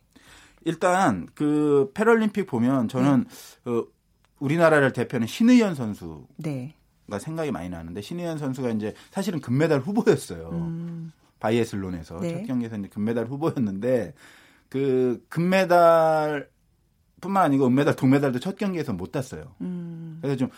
[0.64, 3.24] 일단 그 패럴림픽 보면 저는
[3.64, 3.70] 네.
[3.70, 3.86] 어,
[4.38, 6.26] 우리나라를 대표하는 신의연 선수.
[6.36, 6.74] 네.
[7.11, 10.49] 가 생각이 많이 나는데 신희연 선수가 이제 사실은 금메달 후보였어요.
[10.53, 11.12] 음.
[11.40, 12.33] 바이애슬론에서 네.
[12.33, 14.14] 첫 경기에서 이제 금메달 후보였는데
[14.68, 16.49] 그 금메달
[17.20, 19.55] 뿐만 아니고 은메달, 동메달도 첫 경기에서 못 땄어요.
[19.61, 20.18] 음.
[20.20, 20.49] 그래서 좀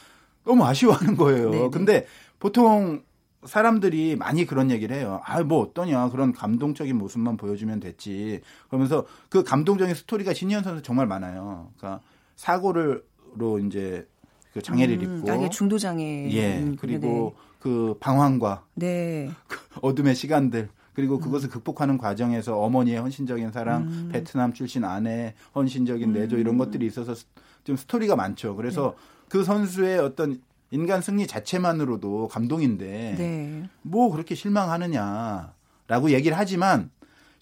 [0.45, 1.51] 너무 아쉬워하는 거예요.
[1.51, 1.71] 네네.
[1.71, 2.07] 근데
[2.39, 3.03] 보통
[3.45, 5.21] 사람들이 많이 그런 얘기를 해요.
[5.25, 6.11] 아, 뭐 어떠냐.
[6.11, 8.41] 그런 감동적인 모습만 보여주면 됐지.
[8.69, 11.71] 그러면서 그 감동적인 스토리가 신희연 선수 정말 많아요.
[11.77, 12.01] 그러니까
[12.37, 14.07] 사고를로 이제
[14.53, 17.43] 그 장애를 음, 입고 아, 중도 장애 예 그리고 네.
[17.59, 19.31] 그 방황과 네.
[19.49, 24.09] 그 어둠의 시간들 그리고 그것을 극복하는 과정에서 어머니의 헌신적인 사랑, 음.
[24.13, 27.25] 베트남 출신 아내 헌신적인 내조 이런 것들이 있어서 스-
[27.65, 28.57] 좀 스토리가 많죠.
[28.57, 28.95] 그래서
[29.29, 33.69] 그 선수의 어떤 인간 승리 자체만으로도 감동인데 네.
[33.81, 36.91] 뭐 그렇게 실망하느냐라고 얘기를 하지만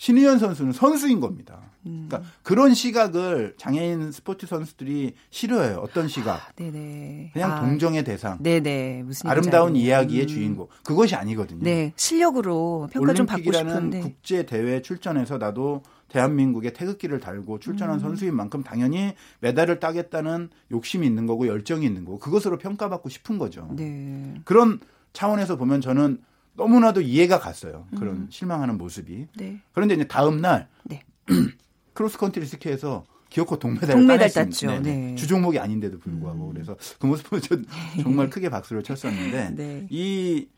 [0.00, 1.60] 신의현 선수는 선수인 겁니다.
[1.84, 2.06] 음.
[2.08, 5.76] 그러니까 그런 시각을 장애인 스포츠 선수들이 싫어해요.
[5.76, 6.56] 어떤 시각?
[6.56, 7.32] 네네.
[7.34, 9.02] 그냥 아, 동정의 대상, 네네.
[9.02, 9.76] 무슨 아름다운.
[9.76, 10.26] 이야기의 음.
[10.26, 10.68] 주인공.
[10.84, 11.62] 그것이 아니거든요.
[11.62, 11.92] 네.
[11.96, 14.00] 실력으로 평가 좀 받고 싶은데.
[14.00, 18.00] 국제 대회 출전해서 나도 대한민국의 태극기를 달고 출전한 음.
[18.00, 23.68] 선수인 만큼 당연히 메달을 따겠다는 욕심이 있는 거고 열정이 있는 거고 그것으로 평가받고 싶은 거죠.
[23.76, 24.40] 네.
[24.46, 24.80] 그런
[25.12, 26.22] 차원에서 보면 저는
[26.54, 27.86] 너무나도 이해가 갔어요.
[27.96, 29.28] 그런 실망하는 모습이.
[29.36, 29.60] 네.
[29.72, 31.02] 그런데 이제 다음 날 네.
[31.94, 34.30] 크로스컨트리 스키에서 기어코 동메달을 동메달.
[34.30, 34.66] 땄죠.
[34.66, 34.80] 네네.
[34.96, 35.14] 네.
[35.14, 37.64] 주종목이 아닌데도 불구하고 그래서 그 모습 보면 전
[38.02, 39.86] 정말 크게 박수를 쳤었는데 네.
[39.90, 40.48] 이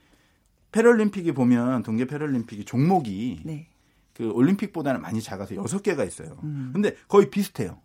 [0.73, 3.69] 패럴림픽이 보면 동계 패럴림픽이 종목이 네.
[4.15, 6.39] 그 올림픽보다는 많이 작아서 여섯 개가 있어요.
[6.43, 6.71] 음.
[6.73, 7.79] 근데 거의 비슷해요.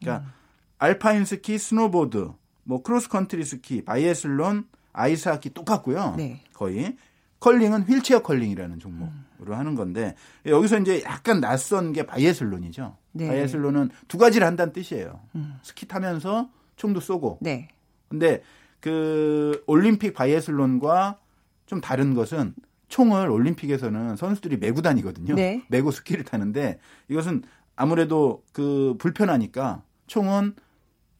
[0.00, 0.30] 그러니까
[0.78, 2.30] 알파인 스키, 스노보드,
[2.64, 6.14] 뭐 크로스 컨트리 스키, 바이애슬론, 아이스하키 똑같고요.
[6.16, 6.42] 네.
[6.52, 6.96] 거의
[7.44, 10.14] 컬링은 휠체어 컬링이라는 종목으로 하는 건데
[10.46, 12.96] 여기서 이제 약간 낯선 게 바이애슬론이죠.
[13.12, 13.28] 네.
[13.28, 15.20] 바이애슬론은 두 가지를 한다는 뜻이에요.
[15.34, 15.58] 음.
[15.62, 17.40] 스키 타면서 총도 쏘고.
[17.42, 17.68] 네.
[18.08, 18.42] 근데
[18.80, 21.18] 그 올림픽 바이애슬론과
[21.66, 22.54] 좀 다른 것은
[22.88, 25.34] 총을 올림픽에서는 선수들이 메고 다니거든요.
[25.34, 25.62] 네.
[25.68, 26.78] 메고 스키를 타는데
[27.08, 27.42] 이것은
[27.76, 30.54] 아무래도 그 불편하니까 총은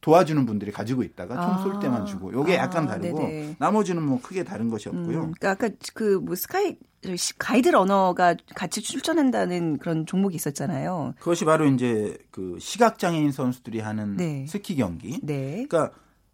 [0.04, 1.78] 도와주는 분들이 가지고 있다가 총쏠 아.
[1.80, 3.56] 때만 주고 요게 아, 약간 다르고 네네.
[3.58, 5.16] 나머지는 뭐 크게 다른 것이 음, 없고요.
[5.20, 6.76] 그러니까 아까 그 뭐 스카이
[7.16, 11.14] 시- 가이드 러너가 같이 출전한다는 그런 종목이 있었잖아요.
[11.18, 14.44] 그것이 바로 이제 그 시각 장애인 선수들이 하는 네.
[14.46, 15.18] 스키 경기.
[15.22, 15.64] 네.
[15.66, 15.90] 그러니까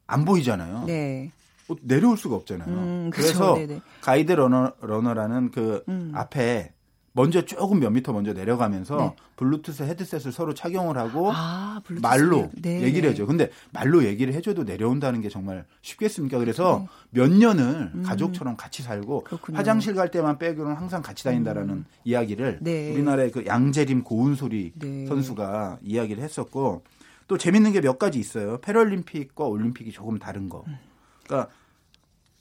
[0.08, 0.86] 안 보이잖아요.
[0.86, 1.30] 네.
[1.68, 2.68] 어, 내려올 수가 없잖아요.
[2.74, 3.10] 음.
[3.12, 3.80] 그래서 네네.
[4.00, 6.10] 가이드 러너, 러너라는 그 음.
[6.12, 6.72] 앞에
[7.12, 9.16] 먼저 조금 몇 미터 먼저 내려가면서 네.
[9.36, 12.82] 블루투스 헤드셋을 서로 착용을 하고 아, 말로 네.
[12.82, 13.26] 얘기를 해줘.
[13.26, 16.38] 근데 말로 얘기를 해줘도 내려온다는 게 정말 쉽겠습니까?
[16.38, 17.20] 그래서 네.
[17.20, 19.24] 몇 년을 가족처럼 같이 살고 음.
[19.24, 19.58] 그렇군요.
[19.58, 22.92] 화장실 갈 때만 빼고는 항상 같이 다닌다라는 이야기를 네.
[22.92, 25.06] 우리나라의 그 양재림 고운 소리 네.
[25.06, 26.84] 선수가 이야기를 했었고
[27.26, 28.58] 또 재밌는 게 몇 가지 있어요.
[28.60, 30.62] 패럴림픽과 올림픽이 조금 다른 거.
[30.68, 30.76] 음.
[31.24, 31.50] 그러니까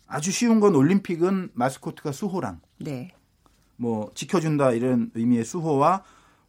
[0.05, 3.11] 아주 쉬운 건 올림픽은 마스코트가 수호랑 네.
[3.79, 6.03] 뭐 지켜준다 이런 의미의 수호와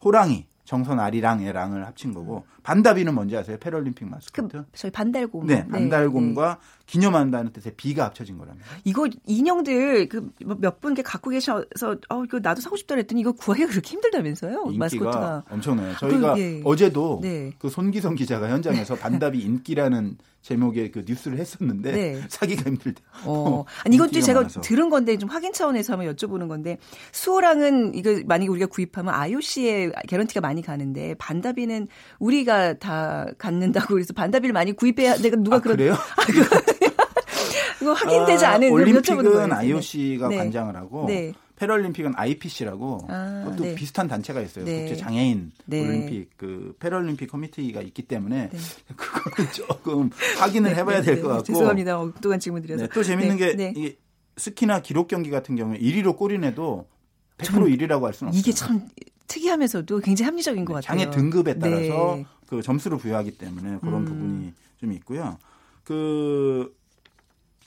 [0.05, 3.57] 호랑이 정선 아리랑의 랑을 합친 거고 반다비는 뭔지 아세요?
[3.59, 4.64] 패럴림픽 그 마스코트.
[4.73, 5.47] 저희 반달곰.
[5.47, 8.69] 네, 반달곰과 기념한다는 뜻의 비가 합쳐진 거랍니다.
[8.85, 13.69] 이거 인형들 그 몇분 이렇게 갖고 계셔서 어 이거 나도 사고 싶다 그랬더니 이거 구하기가
[13.69, 14.64] 그렇게 힘들다면서요?
[14.66, 15.45] 인기가 마스코트가.
[15.51, 15.97] 엄청나요.
[15.97, 16.62] 저희가 그, 예.
[16.64, 17.53] 어제도 네.
[17.59, 22.20] 그 손기성 기자가 현장에서 반다비 인기라는 제목의 그 뉴스를 했었는데 네.
[22.29, 23.03] 사기가 힘들대.
[23.24, 23.64] 어.
[23.85, 24.61] 아니 이것도 제가 많아서.
[24.61, 26.79] 들은 건데 좀 확인 차원에서 한번 여쭤보는 건데
[27.12, 34.53] 수호랑은 이거 만약에 우리가 구입하면 IOC에 개런티가 많이 가는데 반다비는 우리가 다 갖는다고 그래서 반다비를
[34.53, 35.94] 많이 구입해야 내가 누가 아, 그런 그래요?
[37.79, 38.83] 그거 확인되지 아, 않은 여쭤보는 거예요.
[38.83, 39.55] 올림픽은 네.
[39.55, 40.37] IOC가 네.
[40.37, 41.33] 관장을 하고 네.
[41.61, 43.75] 패럴림픽은 IPC라고 아, 그것도 네.
[43.75, 44.64] 비슷한 단체가 있어요.
[44.64, 44.87] 네.
[44.87, 45.87] 국제 장애인 네.
[45.87, 48.49] 올림픽 그 패럴림픽 커미티가 있기 때문에
[48.96, 51.44] 그거는 조금 확인을 해봐야 될것 네, 같고.
[51.44, 52.01] 죄송합니다.
[52.01, 52.85] 엉뚱한 질문 드려서.
[52.85, 53.75] 네, 또 재밌는 네, 게 네.
[53.77, 53.99] 이게
[54.38, 56.88] 스키나 기록 경기 같은 경우에 1위로 꼬리내도
[57.37, 58.40] 100% 1위라고 할 수는 없어요.
[58.40, 58.88] 이게 참
[59.27, 60.99] 특이하면서도 굉장히 합리적인 것 같아요.
[60.99, 62.27] 장애 등급에 따라서 네.
[62.46, 64.05] 그 점수를 부여하기 때문에 그런 음.
[64.07, 65.37] 부분이 좀 있고요.
[65.85, 66.75] 그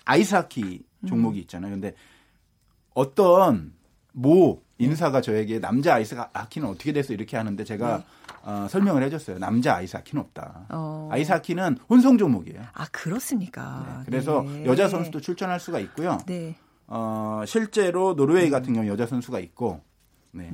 [0.05, 1.73] 아이스하키 종목이 있잖아요.
[1.73, 1.93] 근데
[2.95, 3.73] 어떤
[4.13, 8.03] 모 인사가 저에게 남자 아이스하키는 어떻게 돼서 이렇게 하는데 제가
[8.43, 9.39] 어, 설명을 해줬어요.
[9.39, 10.53] 남자 아이스하키는 없다.
[10.59, 10.65] 네.
[10.69, 11.09] 어.
[11.11, 12.61] 아이스하키는 혼성 종목이에요.
[12.73, 13.85] 아 그렇습니까?
[13.99, 14.65] 네, 그래서 네.
[14.65, 16.17] 여자 선수도 출전할 수가 있고요.
[16.25, 16.55] 네.
[16.87, 19.81] 어, 실제로 노르웨이 같은 경우 여자 선수가 있고
[20.31, 20.51] 네.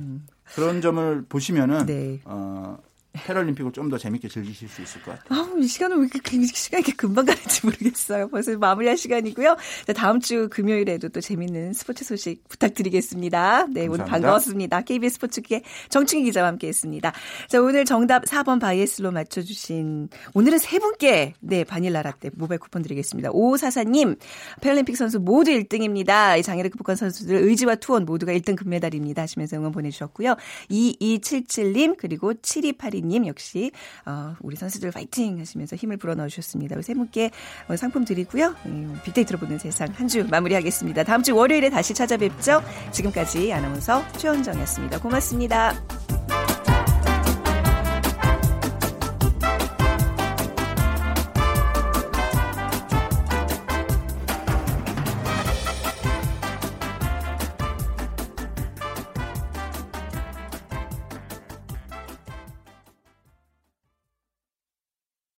[0.54, 1.86] 그런 점을 보시면은 음.
[1.86, 2.20] 네.
[2.24, 2.78] 어,
[3.12, 5.40] 패럴림픽을 좀 더 재밌게 즐기실 수 있을 것 같아요.
[5.40, 8.28] 아우, 이 시간은 왜 이렇게 그 시간이 이렇게 금방 가는지 모르겠어요.
[8.28, 9.56] 벌써 마무리할 시간이고요.
[9.86, 13.66] 자, 다음 주 금요일에도 또 재밌는 스포츠 소식 부탁드리겠습니다.
[13.72, 14.04] 네, 오늘 감사합니다.
[14.06, 14.80] 반가웠습니다.
[14.82, 17.12] KBS 스포츠계 정충희 기자와 함께 했습니다.
[17.48, 23.30] 자, 오늘 정답 4번 바이애슬로 맞춰주신 오늘은 세 분께 네, 바닐라 라떼 모바일 쿠폰 드리겠습니다.
[23.32, 24.16] 오사사님,
[24.60, 26.38] 패럴림픽 선수 모두 1등입니다.
[26.38, 29.22] 이 장애를 극복한 선수들 의지와 투혼 모두가 1등 금메달입니다.
[29.22, 30.36] 하시면서 응원 보내주셨고요.
[30.70, 33.70] 2277님, 그리고 7282님 역시,
[34.04, 36.80] 어, 우리 선수들 파이팅 하시면서 힘을 불어넣어 주셨습니다.
[36.82, 37.30] 세 분께
[37.68, 38.54] 어, 상품 드리고요.
[38.66, 41.04] 음, 빅데이터로 보는 세상 한 주 마무리하겠습니다.
[41.04, 42.62] 다음 주 월요일에 다시 찾아뵙죠.
[42.90, 44.98] 지금까지 아나운서 최원정이었습니다.
[45.00, 46.49] 고맙습니다.